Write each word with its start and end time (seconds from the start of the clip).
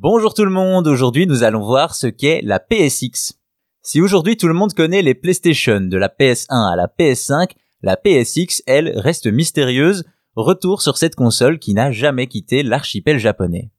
Bonjour 0.00 0.32
tout 0.32 0.46
le 0.46 0.50
monde, 0.50 0.88
aujourd'hui 0.88 1.26
nous 1.26 1.42
allons 1.42 1.60
voir 1.60 1.94
ce 1.94 2.06
qu'est 2.06 2.40
la 2.42 2.58
PSX. 2.58 3.34
Si 3.82 4.00
aujourd'hui 4.00 4.38
tout 4.38 4.48
le 4.48 4.54
monde 4.54 4.72
connaît 4.72 5.02
les 5.02 5.14
PlayStation 5.14 5.82
de 5.82 5.96
la 5.98 6.08
PS1 6.08 6.72
à 6.72 6.76
la 6.76 6.86
PS5, 6.86 7.50
la 7.82 7.98
PSX, 7.98 8.62
elle, 8.66 8.98
reste 8.98 9.26
mystérieuse, 9.26 10.04
retour 10.34 10.80
sur 10.80 10.96
cette 10.96 11.14
console 11.14 11.58
qui 11.58 11.74
n'a 11.74 11.92
jamais 11.92 12.26
quitté 12.26 12.62
l'archipel 12.62 13.18
japonais. 13.18 13.70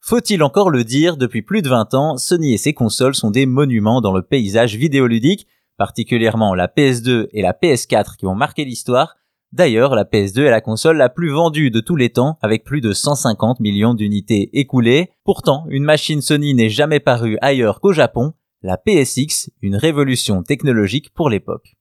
Faut-il 0.00 0.42
encore 0.42 0.68
le 0.68 0.84
dire, 0.84 1.16
depuis 1.16 1.40
plus 1.40 1.62
de 1.62 1.70
20 1.70 1.94
ans, 1.94 2.16
Sony 2.18 2.52
et 2.52 2.58
ses 2.58 2.74
consoles 2.74 3.14
sont 3.14 3.30
des 3.30 3.46
monuments 3.46 4.02
dans 4.02 4.12
le 4.12 4.22
paysage 4.22 4.76
vidéoludique, 4.76 5.46
particulièrement 5.78 6.54
la 6.54 6.68
PS2 6.68 7.28
et 7.32 7.40
la 7.40 7.54
PS4 7.54 8.16
qui 8.18 8.26
ont 8.26 8.34
marqué 8.34 8.66
l'histoire, 8.66 9.16
D'ailleurs, 9.52 9.96
la 9.96 10.04
PS2 10.04 10.42
est 10.42 10.50
la 10.50 10.60
console 10.60 10.96
la 10.96 11.08
plus 11.08 11.30
vendue 11.30 11.70
de 11.70 11.80
tous 11.80 11.96
les 11.96 12.10
temps, 12.10 12.38
avec 12.40 12.62
plus 12.62 12.80
de 12.80 12.92
150 12.92 13.58
millions 13.58 13.94
d'unités 13.94 14.48
écoulées. 14.52 15.10
Pourtant, 15.24 15.64
une 15.68 15.82
machine 15.82 16.22
Sony 16.22 16.54
n'est 16.54 16.68
jamais 16.68 17.00
parue 17.00 17.36
ailleurs 17.40 17.80
qu'au 17.80 17.92
Japon, 17.92 18.34
la 18.62 18.76
PSX, 18.76 19.50
une 19.60 19.74
révolution 19.74 20.44
technologique 20.44 21.12
pour 21.14 21.30
l'époque. 21.30 21.76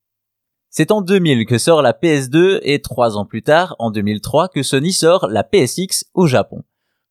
C'est 0.72 0.92
en 0.92 1.02
2000 1.02 1.46
que 1.46 1.60
sort 1.60 1.84
la 1.84 1.94
PS2 1.94 2.60
et 2.64 2.82
trois 2.82 3.18
ans 3.18 3.26
plus 3.26 3.44
tard, 3.44 3.76
en 3.78 3.92
2003, 3.92 4.50
que 4.50 4.64
Sony 4.64 4.92
sort 4.92 5.28
la 5.28 5.44
PSX 5.44 6.06
au 6.16 6.26
Japon. 6.26 6.64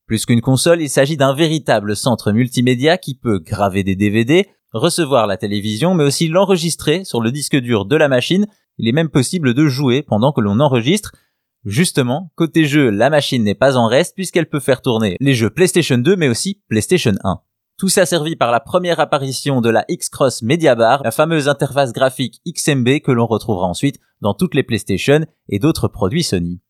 Plus 0.07 0.25
qu'une 0.25 0.41
console, 0.41 0.81
il 0.81 0.89
s'agit 0.89 1.17
d'un 1.17 1.33
véritable 1.33 1.95
centre 1.95 2.31
multimédia 2.31 2.97
qui 2.97 3.15
peut 3.15 3.39
graver 3.39 3.83
des 3.83 3.95
DVD, 3.95 4.47
recevoir 4.73 5.25
la 5.25 5.37
télévision, 5.37 5.93
mais 5.93 6.03
aussi 6.03 6.27
l'enregistrer 6.27 7.05
sur 7.05 7.21
le 7.21 7.31
disque 7.31 7.55
dur 7.55 7.85
de 7.85 7.95
la 7.95 8.07
machine 8.07 8.47
il 8.79 8.87
est 8.87 8.93
même 8.93 9.09
possible 9.09 9.53
de 9.53 9.67
jouer 9.67 10.01
pendant 10.01 10.31
que 10.31 10.41
l'on 10.41 10.59
enregistre. 10.59 11.11
Justement, 11.65 12.31
côté 12.35 12.65
jeu, 12.65 12.89
la 12.89 13.09
machine 13.09 13.43
n'est 13.43 13.53
pas 13.53 13.75
en 13.75 13.87
reste 13.87 14.15
puisqu'elle 14.15 14.49
peut 14.49 14.61
faire 14.61 14.81
tourner 14.81 15.17
les 15.19 15.33
jeux 15.33 15.49
PlayStation 15.49 15.97
2 15.97 16.15
mais 16.15 16.29
aussi 16.29 16.63
PlayStation 16.69 17.13
1. 17.23 17.41
Tout 17.77 17.89
ça 17.89 18.05
servi 18.05 18.35
par 18.35 18.51
la 18.51 18.59
première 18.59 18.99
apparition 18.99 19.61
de 19.61 19.69
la 19.69 19.85
X-Cross 19.87 20.41
Media 20.41 20.75
Bar, 20.75 21.03
la 21.03 21.11
fameuse 21.11 21.47
interface 21.47 21.93
graphique 21.93 22.41
XMB 22.47 22.99
que 22.99 23.11
l'on 23.11 23.25
retrouvera 23.25 23.67
ensuite 23.67 23.99
dans 24.21 24.33
toutes 24.33 24.55
les 24.55 24.63
PlayStation 24.63 25.25
et 25.49 25.59
d'autres 25.59 25.87
produits 25.87 26.23
Sony. 26.23 26.61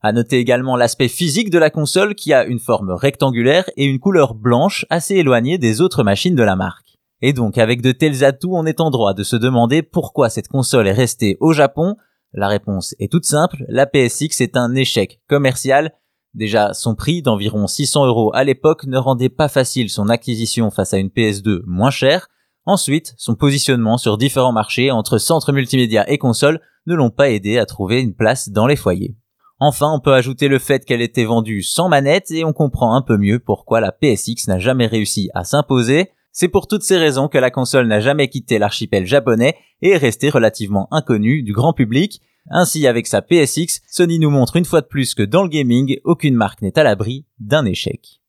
À 0.00 0.12
noter 0.12 0.38
également 0.38 0.76
l'aspect 0.76 1.08
physique 1.08 1.50
de 1.50 1.58
la 1.58 1.70
console 1.70 2.14
qui 2.14 2.32
a 2.32 2.44
une 2.44 2.60
forme 2.60 2.90
rectangulaire 2.90 3.68
et 3.76 3.84
une 3.84 3.98
couleur 3.98 4.34
blanche 4.34 4.86
assez 4.90 5.16
éloignée 5.16 5.58
des 5.58 5.80
autres 5.80 6.04
machines 6.04 6.36
de 6.36 6.44
la 6.44 6.54
marque. 6.54 6.87
Et 7.20 7.32
donc 7.32 7.58
avec 7.58 7.82
de 7.82 7.92
tels 7.92 8.24
atouts, 8.24 8.54
on 8.54 8.66
est 8.66 8.80
en 8.80 8.90
droit 8.90 9.14
de 9.14 9.22
se 9.22 9.36
demander 9.36 9.82
pourquoi 9.82 10.30
cette 10.30 10.48
console 10.48 10.86
est 10.86 10.92
restée 10.92 11.36
au 11.40 11.52
Japon. 11.52 11.96
La 12.32 12.48
réponse 12.48 12.94
est 12.98 13.10
toute 13.10 13.24
simple, 13.24 13.64
la 13.68 13.86
PSX 13.86 14.40
est 14.40 14.56
un 14.56 14.74
échec 14.74 15.20
commercial. 15.28 15.92
Déjà, 16.34 16.74
son 16.74 16.94
prix 16.94 17.22
d'environ 17.22 17.66
600 17.66 18.06
euros 18.06 18.30
à 18.34 18.44
l'époque 18.44 18.84
ne 18.86 18.98
rendait 18.98 19.30
pas 19.30 19.48
facile 19.48 19.90
son 19.90 20.08
acquisition 20.08 20.70
face 20.70 20.94
à 20.94 20.98
une 20.98 21.08
PS2 21.08 21.62
moins 21.66 21.90
chère. 21.90 22.28
Ensuite, 22.66 23.14
son 23.16 23.34
positionnement 23.34 23.96
sur 23.96 24.18
différents 24.18 24.52
marchés 24.52 24.90
entre 24.90 25.18
centres 25.18 25.52
multimédia 25.52 26.08
et 26.10 26.18
consoles 26.18 26.60
ne 26.86 26.94
l'ont 26.94 27.10
pas 27.10 27.30
aidé 27.30 27.58
à 27.58 27.66
trouver 27.66 28.00
une 28.00 28.14
place 28.14 28.50
dans 28.50 28.66
les 28.66 28.76
foyers. 28.76 29.16
Enfin, 29.58 29.90
on 29.92 30.00
peut 30.00 30.14
ajouter 30.14 30.48
le 30.48 30.58
fait 30.58 30.84
qu'elle 30.84 31.00
était 31.00 31.24
vendue 31.24 31.62
sans 31.62 31.88
manette 31.88 32.30
et 32.30 32.44
on 32.44 32.52
comprend 32.52 32.94
un 32.94 33.02
peu 33.02 33.16
mieux 33.16 33.40
pourquoi 33.40 33.80
la 33.80 33.90
PSX 33.90 34.46
n'a 34.46 34.58
jamais 34.58 34.86
réussi 34.86 35.30
à 35.34 35.44
s'imposer. 35.44 36.10
C'est 36.40 36.46
pour 36.46 36.68
toutes 36.68 36.84
ces 36.84 36.98
raisons 36.98 37.26
que 37.26 37.36
la 37.36 37.50
console 37.50 37.88
n'a 37.88 37.98
jamais 37.98 38.28
quitté 38.28 38.60
l'archipel 38.60 39.04
japonais 39.04 39.56
et 39.82 39.88
est 39.90 39.96
restée 39.96 40.30
relativement 40.30 40.86
inconnue 40.92 41.42
du 41.42 41.52
grand 41.52 41.72
public. 41.72 42.20
Ainsi, 42.48 42.86
avec 42.86 43.08
sa 43.08 43.22
PSX, 43.22 43.82
Sony 43.88 44.20
nous 44.20 44.30
montre 44.30 44.54
une 44.54 44.64
fois 44.64 44.80
de 44.80 44.86
plus 44.86 45.16
que 45.16 45.24
dans 45.24 45.42
le 45.42 45.48
gaming, 45.48 45.98
aucune 46.04 46.36
marque 46.36 46.62
n'est 46.62 46.78
à 46.78 46.84
l'abri 46.84 47.26
d'un 47.40 47.64
échec. 47.64 48.20